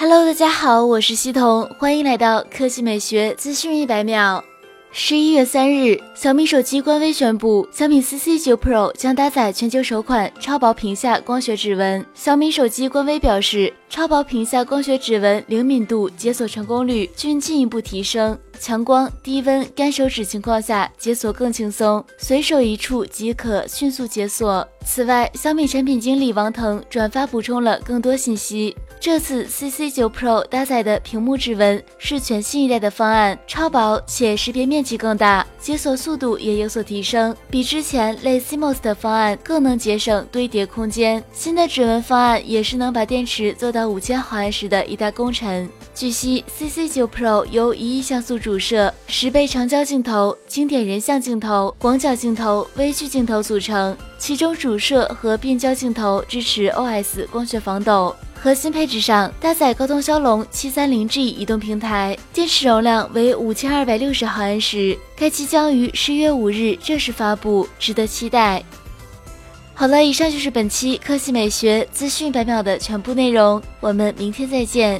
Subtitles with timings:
[0.00, 4.42] Hello，大家好，我是西彤，欢迎来到科技美学资讯一百秒。
[4.90, 12.02] 十一月三日，小米手机官微宣布，小米 CC 九 Pro 将搭载全球首款超薄屏下光学指纹。
[12.14, 24.66] 小米手机官微表示，超薄屏下光学指纹灵敏度、解锁成功率均进一步提升，强光、低温、干手指情况下解锁更轻松，随手一触即可迅速解锁。
[24.82, 28.74] 此外，小米产品经理王腾转发补充了更多信息。
[29.00, 41.24] 这次 CC 九 Pro 搭载的屏幕指纹是全新一代的方案，超薄且识别面积更大，解锁速度也有所提升，比之前类 CMOS 的方案更能节省堆叠空间。
[41.32, 45.66] 新的指纹方案也是能把电池做到五千毫安时的一大功臣。
[45.94, 58.14] 据悉，CC 九 Pro 由一亿像素主摄、十倍长焦镜头、经典人像镜头、广角镜头、微距镜头组成，其中主摄和变焦镜头支持 OS 光学防抖。
[58.42, 64.96] 核心配置上搭载高通骁龙七三零 G 移动平台，电池容量为五千二百六十毫安时。
[65.14, 68.64] 该机将于十月五日正式发布，值得期待。
[69.74, 74.98] 好了，以上就是本期科技美学资讯百秒的全部内容，我们明天再见。